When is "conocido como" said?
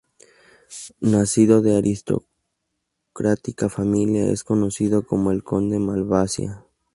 4.43-5.29